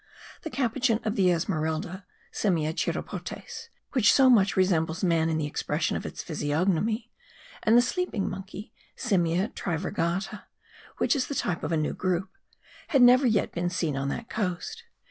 [0.41, 5.95] The capuchin of the Esmeralda (Simia chiropotes), which so much resembles man in the expression
[5.95, 7.11] of its physiognomy;
[7.61, 10.45] and the sleeping monkey (Simia trivirgata),
[10.97, 12.31] which is the type of a new group;
[12.87, 14.85] had never yet been seen on that coast.